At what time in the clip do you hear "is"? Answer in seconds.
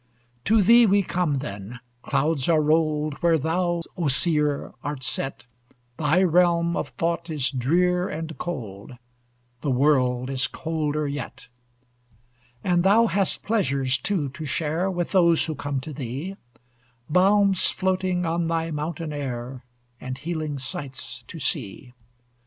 7.29-7.51, 10.31-10.47